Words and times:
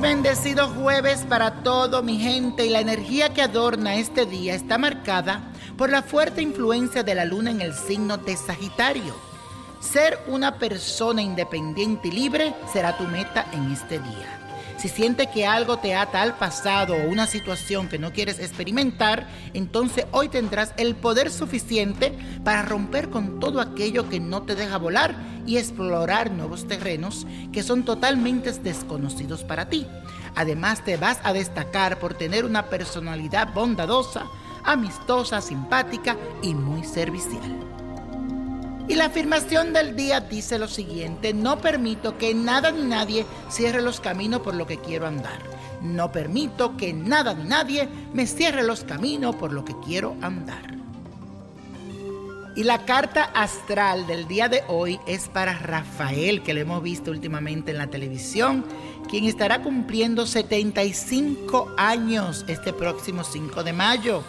bendecido 0.00 0.68
jueves 0.68 1.24
para 1.28 1.62
todo 1.62 2.02
mi 2.02 2.18
gente 2.18 2.66
y 2.66 2.68
la 2.68 2.80
energía 2.80 3.32
que 3.32 3.42
adorna 3.42 3.94
este 3.94 4.26
día 4.26 4.54
está 4.54 4.76
marcada 4.76 5.52
por 5.76 5.88
la 5.90 6.02
fuerte 6.02 6.42
influencia 6.42 7.02
de 7.02 7.14
la 7.14 7.24
luna 7.24 7.50
en 7.50 7.60
el 7.60 7.72
signo 7.72 8.16
de 8.16 8.36
Sagitario. 8.36 9.14
Ser 9.80 10.18
una 10.26 10.58
persona 10.58 11.22
independiente 11.22 12.08
y 12.08 12.12
libre 12.12 12.54
será 12.72 12.96
tu 12.96 13.04
meta 13.04 13.46
en 13.52 13.70
este 13.72 13.98
día. 13.98 14.45
Si 14.76 14.88
sientes 14.90 15.28
que 15.28 15.46
algo 15.46 15.78
te 15.78 15.94
ata 15.94 16.20
al 16.20 16.36
pasado 16.36 16.94
o 16.94 17.08
una 17.08 17.26
situación 17.26 17.88
que 17.88 17.98
no 17.98 18.12
quieres 18.12 18.38
experimentar, 18.38 19.26
entonces 19.54 20.06
hoy 20.12 20.28
tendrás 20.28 20.74
el 20.76 20.94
poder 20.94 21.30
suficiente 21.30 22.12
para 22.44 22.62
romper 22.62 23.08
con 23.08 23.40
todo 23.40 23.60
aquello 23.60 24.08
que 24.10 24.20
no 24.20 24.42
te 24.42 24.54
deja 24.54 24.76
volar 24.76 25.14
y 25.46 25.56
explorar 25.56 26.30
nuevos 26.30 26.66
terrenos 26.66 27.26
que 27.52 27.62
son 27.62 27.84
totalmente 27.84 28.52
desconocidos 28.52 29.44
para 29.44 29.70
ti. 29.70 29.86
Además 30.34 30.84
te 30.84 30.98
vas 30.98 31.20
a 31.22 31.32
destacar 31.32 31.98
por 31.98 32.12
tener 32.12 32.44
una 32.44 32.66
personalidad 32.66 33.54
bondadosa, 33.54 34.26
amistosa, 34.62 35.40
simpática 35.40 36.16
y 36.42 36.54
muy 36.54 36.84
servicial. 36.84 37.56
Y 38.88 38.94
la 38.94 39.06
afirmación 39.06 39.72
del 39.72 39.96
día 39.96 40.20
dice 40.20 40.58
lo 40.60 40.68
siguiente, 40.68 41.34
no 41.34 41.58
permito 41.58 42.16
que 42.18 42.34
nada 42.34 42.70
ni 42.70 42.82
nadie 42.82 43.26
cierre 43.50 43.82
los 43.82 44.00
caminos 44.00 44.42
por 44.42 44.54
lo 44.54 44.66
que 44.66 44.78
quiero 44.78 45.08
andar. 45.08 45.40
No 45.82 46.12
permito 46.12 46.76
que 46.76 46.92
nada 46.92 47.34
ni 47.34 47.48
nadie 47.48 47.88
me 48.12 48.26
cierre 48.28 48.62
los 48.62 48.84
caminos 48.84 49.34
por 49.34 49.52
lo 49.52 49.64
que 49.64 49.74
quiero 49.84 50.14
andar. 50.22 50.76
Y 52.54 52.62
la 52.62 52.84
carta 52.86 53.24
astral 53.34 54.06
del 54.06 54.28
día 54.28 54.48
de 54.48 54.62
hoy 54.68 55.00
es 55.06 55.28
para 55.28 55.58
Rafael, 55.58 56.42
que 56.42 56.54
lo 56.54 56.60
hemos 56.60 56.82
visto 56.82 57.10
últimamente 57.10 57.72
en 57.72 57.78
la 57.78 57.88
televisión, 57.88 58.64
quien 59.10 59.24
estará 59.24 59.62
cumpliendo 59.62 60.26
75 60.26 61.74
años 61.76 62.44
este 62.46 62.72
próximo 62.72 63.24
5 63.24 63.64
de 63.64 63.72
mayo. 63.72 64.22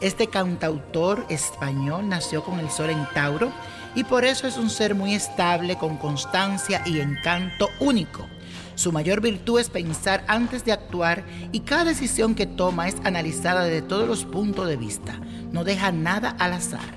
Este 0.00 0.28
cantautor 0.28 1.26
español 1.28 2.08
nació 2.08 2.44
con 2.44 2.60
el 2.60 2.70
sol 2.70 2.90
en 2.90 3.04
Tauro 3.12 3.52
y 3.98 4.04
por 4.04 4.24
eso 4.24 4.46
es 4.46 4.56
un 4.56 4.70
ser 4.70 4.94
muy 4.94 5.12
estable, 5.12 5.76
con 5.76 5.96
constancia 5.96 6.82
y 6.86 7.00
encanto 7.00 7.68
único. 7.80 8.28
Su 8.76 8.92
mayor 8.92 9.20
virtud 9.20 9.58
es 9.58 9.70
pensar 9.70 10.22
antes 10.28 10.64
de 10.64 10.70
actuar 10.70 11.24
y 11.50 11.60
cada 11.60 11.82
decisión 11.82 12.36
que 12.36 12.46
toma 12.46 12.86
es 12.86 12.94
analizada 13.02 13.64
desde 13.64 13.82
todos 13.82 14.06
los 14.06 14.24
puntos 14.24 14.68
de 14.68 14.76
vista. 14.76 15.18
No 15.50 15.64
deja 15.64 15.90
nada 15.90 16.36
al 16.38 16.52
azar. 16.52 16.94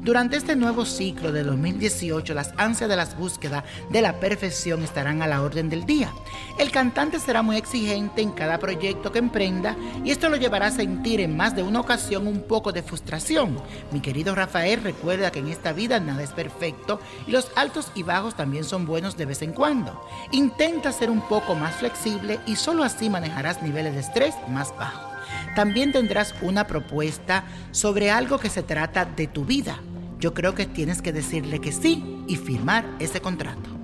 Durante 0.00 0.38
este 0.38 0.56
nuevo 0.56 0.86
ciclo 0.86 1.32
de 1.32 1.42
2018, 1.42 2.32
las 2.32 2.54
ansias 2.56 2.88
de 2.88 2.96
las 2.96 3.14
búsquedas 3.18 3.64
de 3.90 4.00
la 4.00 4.18
perfección 4.18 4.82
estarán 4.82 5.20
a 5.20 5.26
la 5.26 5.42
orden 5.42 5.68
del 5.68 5.84
día. 5.84 6.10
El 6.58 6.72
cantante 6.72 7.20
será 7.20 7.42
muy 7.42 7.56
exigente 7.56 8.20
en 8.20 8.32
cada 8.32 8.58
proyecto 8.58 9.12
que 9.12 9.20
emprenda 9.20 9.76
y 10.04 10.10
esto 10.10 10.28
lo 10.28 10.36
llevará 10.36 10.66
a 10.66 10.70
sentir 10.72 11.20
en 11.20 11.36
más 11.36 11.54
de 11.54 11.62
una 11.62 11.78
ocasión 11.78 12.26
un 12.26 12.42
poco 12.42 12.72
de 12.72 12.82
frustración. 12.82 13.62
Mi 13.92 14.00
querido 14.00 14.34
Rafael, 14.34 14.82
recuerda 14.82 15.30
que 15.30 15.38
en 15.38 15.46
esta 15.46 15.72
vida 15.72 16.00
nada 16.00 16.20
es 16.24 16.32
perfecto 16.32 16.98
y 17.28 17.30
los 17.30 17.52
altos 17.54 17.92
y 17.94 18.02
bajos 18.02 18.36
también 18.36 18.64
son 18.64 18.86
buenos 18.86 19.16
de 19.16 19.26
vez 19.26 19.42
en 19.42 19.52
cuando. 19.52 20.04
Intenta 20.32 20.90
ser 20.90 21.10
un 21.10 21.20
poco 21.20 21.54
más 21.54 21.76
flexible 21.76 22.40
y 22.44 22.56
solo 22.56 22.82
así 22.82 23.08
manejarás 23.08 23.62
niveles 23.62 23.94
de 23.94 24.00
estrés 24.00 24.34
más 24.48 24.76
bajos. 24.76 25.12
También 25.54 25.92
tendrás 25.92 26.34
una 26.42 26.66
propuesta 26.66 27.44
sobre 27.70 28.10
algo 28.10 28.40
que 28.40 28.50
se 28.50 28.64
trata 28.64 29.04
de 29.04 29.28
tu 29.28 29.44
vida. 29.44 29.78
Yo 30.18 30.34
creo 30.34 30.56
que 30.56 30.66
tienes 30.66 31.02
que 31.02 31.12
decirle 31.12 31.60
que 31.60 31.70
sí 31.70 32.24
y 32.26 32.34
firmar 32.34 32.84
ese 32.98 33.20
contrato. 33.20 33.77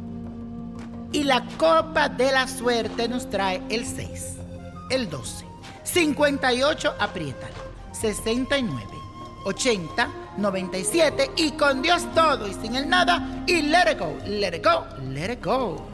Y 1.15 1.23
la 1.23 1.45
copa 1.59 2.09
de 2.09 2.33
la 2.33 2.49
suerte 2.49 3.07
nos 3.07 3.31
trae 3.31 3.63
el 3.69 3.87
6, 3.87 4.35
el 4.91 5.09
12, 5.09 5.47
58, 5.85 6.95
apriétalo, 6.99 7.55
69, 7.93 8.83
80, 9.45 10.09
97 10.39 11.31
y 11.37 11.53
con 11.53 11.83
Dios 11.83 12.05
todo 12.17 12.49
y 12.49 12.55
sin 12.55 12.75
el 12.75 12.89
nada 12.89 13.45
y 13.47 13.63
let 13.63 13.93
it 13.93 14.01
go, 14.01 14.13
let 14.27 14.57
it 14.57 14.65
go, 14.65 14.85
let 15.13 15.33
it 15.33 15.41
go. 15.41 15.94